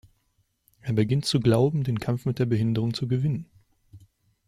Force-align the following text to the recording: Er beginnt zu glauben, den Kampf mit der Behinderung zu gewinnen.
Er 0.79 0.93
beginnt 0.93 1.25
zu 1.25 1.39
glauben, 1.39 1.83
den 1.83 1.99
Kampf 1.99 2.25
mit 2.25 2.39
der 2.39 2.47
Behinderung 2.47 2.95
zu 2.95 3.07
gewinnen. 3.07 3.45